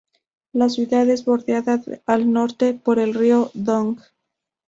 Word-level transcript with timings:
La 0.51 0.67
ciudad 0.69 1.07
es 1.11 1.25
bordeada 1.25 1.79
al 2.07 2.33
norte 2.33 2.73
por 2.73 2.97
el 2.97 3.13
río 3.13 3.51
Dong. 3.53 3.99